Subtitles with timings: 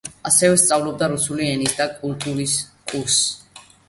[0.27, 2.57] ასევე სწავლობდა რუსული ენისა და კულტურის
[2.93, 3.63] კურსს.